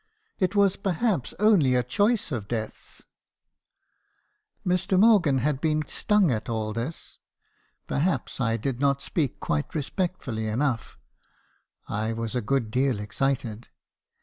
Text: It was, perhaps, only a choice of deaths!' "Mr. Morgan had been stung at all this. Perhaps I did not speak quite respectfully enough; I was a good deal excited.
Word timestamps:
It 0.39 0.55
was, 0.55 0.77
perhaps, 0.77 1.35
only 1.37 1.75
a 1.75 1.83
choice 1.83 2.31
of 2.31 2.47
deaths!' 2.47 3.05
"Mr. 4.65 4.99
Morgan 4.99 5.37
had 5.37 5.61
been 5.61 5.85
stung 5.85 6.31
at 6.31 6.49
all 6.49 6.73
this. 6.73 7.19
Perhaps 7.85 8.39
I 8.41 8.57
did 8.57 8.79
not 8.79 9.03
speak 9.03 9.39
quite 9.39 9.75
respectfully 9.75 10.47
enough; 10.47 10.97
I 11.87 12.13
was 12.13 12.35
a 12.35 12.41
good 12.41 12.71
deal 12.71 12.99
excited. 12.99 13.67